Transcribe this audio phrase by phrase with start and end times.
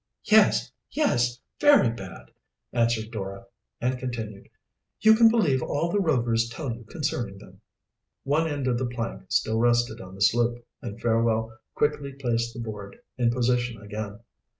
[0.23, 2.31] "Yes, yes; very bad!"
[2.73, 3.45] answered Dora,
[3.79, 4.49] and continued:
[4.99, 7.61] "You can believe all the Rovers tell you concerning them."
[8.23, 12.59] One end of the plank still rested on the sloop, and Fairwell quickly placed the
[12.59, 14.21] board in position again.